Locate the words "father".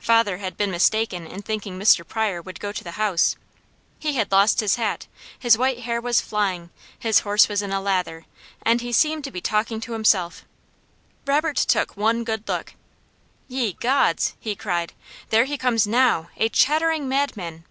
0.00-0.38